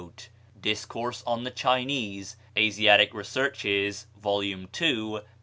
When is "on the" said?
1.27-1.51